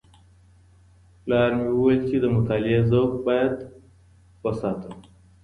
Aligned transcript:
پلار 1.23 1.49
مي 1.59 1.67
وويل 1.73 1.99
چي 2.09 2.15
د 2.19 2.25
مطالعې 2.35 2.79
ذوق 2.89 3.11
بايد 3.25 3.55
وساتم. 4.43 4.93